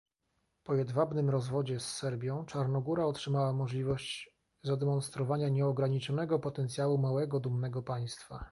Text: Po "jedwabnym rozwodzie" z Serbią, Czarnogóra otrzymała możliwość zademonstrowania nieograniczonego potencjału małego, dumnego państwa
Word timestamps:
Po 0.63 0.73
"jedwabnym 0.75 1.29
rozwodzie" 1.29 1.79
z 1.79 1.95
Serbią, 1.95 2.45
Czarnogóra 2.45 3.05
otrzymała 3.05 3.53
możliwość 3.53 4.35
zademonstrowania 4.63 5.49
nieograniczonego 5.49 6.39
potencjału 6.39 6.97
małego, 6.97 7.39
dumnego 7.39 7.83
państwa 7.83 8.45